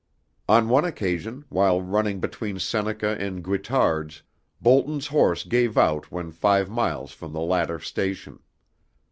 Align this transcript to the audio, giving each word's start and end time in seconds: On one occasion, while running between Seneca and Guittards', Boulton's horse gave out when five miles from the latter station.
On 0.49 0.67
one 0.67 0.83
occasion, 0.83 1.45
while 1.49 1.79
running 1.79 2.19
between 2.19 2.57
Seneca 2.57 3.15
and 3.19 3.43
Guittards', 3.43 4.23
Boulton's 4.59 5.05
horse 5.05 5.43
gave 5.43 5.77
out 5.77 6.11
when 6.11 6.31
five 6.31 6.71
miles 6.71 7.11
from 7.11 7.33
the 7.33 7.39
latter 7.41 7.77
station. 7.79 8.39